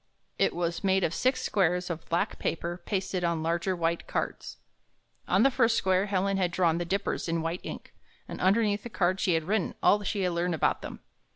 It 0.39 0.55
was 0.55 0.83
made 0.83 1.03
of 1.03 1.13
six 1.13 1.43
squares 1.43 1.91
of 1.91 2.09
black 2.09 2.39
paper 2.39 2.81
pasted 2.87 3.23
on 3.23 3.43
larger 3.43 3.75
white 3.75 4.07
cards. 4.07 4.57
On 5.27 5.43
the 5.43 5.51
first 5.51 5.77
square 5.77 6.07
Helen 6.07 6.37
had 6.37 6.49
drawn 6.49 6.79
the 6.79 6.85
Dippers 6.85 7.29
in 7.29 7.43
white 7.43 7.61
ink, 7.61 7.93
and 8.27 8.41
underneath 8.41 8.79
on 8.81 8.83
the 8.85 8.89
card 8.89 9.19
she 9.19 9.35
had 9.35 9.43
written 9.43 9.75
all 9.83 10.01
she 10.01 10.21
had 10.21 10.31
learned 10.31 10.55
about 10.55 10.81
them. 10.81 11.01